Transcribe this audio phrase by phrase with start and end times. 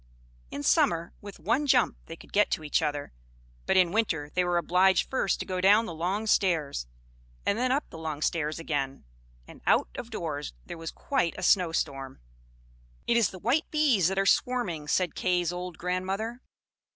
[0.49, 3.13] In summer, with one jump, they could get to each other;
[3.67, 6.87] but in winter they were obliged first to go down the long stairs,
[7.45, 9.03] and then up the long stairs again:
[9.47, 12.19] and out of doors there was quite a snow storm.
[13.05, 16.41] "It is the white bees that are swarming," said Kay's old grandmother.